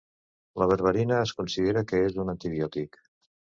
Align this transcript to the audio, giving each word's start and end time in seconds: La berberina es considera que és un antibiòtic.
La 0.61 0.67
berberina 0.71 1.19
es 1.27 1.35
considera 1.43 1.85
que 1.93 2.01
és 2.09 2.19
un 2.25 2.35
antibiòtic. 2.35 3.01